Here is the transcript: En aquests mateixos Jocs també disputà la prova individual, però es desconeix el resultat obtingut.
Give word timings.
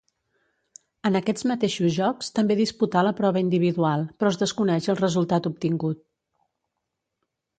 En 1.09 1.17
aquests 1.19 1.43
mateixos 1.51 1.91
Jocs 1.97 2.31
també 2.39 2.55
disputà 2.61 3.03
la 3.07 3.13
prova 3.19 3.43
individual, 3.45 4.07
però 4.21 4.33
es 4.35 4.41
desconeix 4.43 4.89
el 4.95 4.99
resultat 5.05 5.51
obtingut. 5.53 6.03